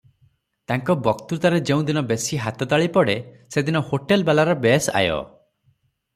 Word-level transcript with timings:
ତାଙ୍କ 0.69 0.95
ବକ୍ତୃତାରେ 1.07 1.59
ଯେଉଁଦିନ 1.71 2.03
ବେଶି 2.13 2.39
ହାତତାଳି 2.45 2.89
ପଡ଼େ, 2.97 3.17
ସେଦିନ 3.57 3.83
ହୋଟେଲବାଲାର 3.91 4.59
ବେଶ 4.67 4.99
ଆୟ। 5.05 5.15